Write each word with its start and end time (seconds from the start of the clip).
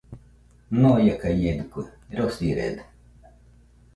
Ñoiakañedɨkue, 0.79 1.83
rosirede. 2.17 2.83